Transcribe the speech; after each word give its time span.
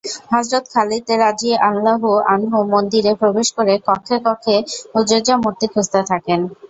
হযরত 0.29 0.63
Khalid 0.73 1.07
রাযিয়াল্লাহু 1.19 2.09
আনহু 2.33 2.57
মন্দিরে 2.73 3.11
প্রবেশ 3.21 3.47
করে 3.57 3.73
কক্ষে 3.87 4.17
কক্ষে 4.25 4.55
উযযা 4.99 5.35
মূর্তি 5.43 5.65
খুঁজতে 5.73 5.99
থাকেন। 6.11 6.39